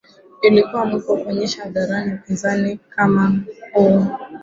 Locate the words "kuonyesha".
1.17-1.63